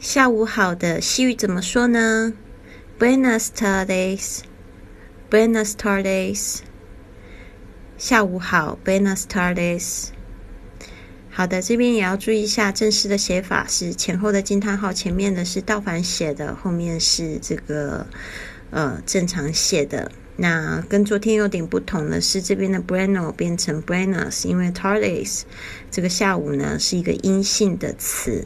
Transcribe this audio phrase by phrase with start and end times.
[0.00, 2.32] 下午好的西语怎么说呢
[3.00, 6.58] ？Buenas tardes，Buenas tardes。
[7.96, 10.10] 下午好，Buenas tardes。
[11.28, 18.06] 好的，这边也要注意一下，正式的写法是前后的惊叹号，前面的是倒反写的，后面是这个
[18.70, 20.12] 呃正常写的。
[20.36, 25.42] 那跟昨天有点不同的是，这边的 Breno 变成 Buenas，因为 tardes
[25.90, 28.36] 这个下午呢是一个阴性的词。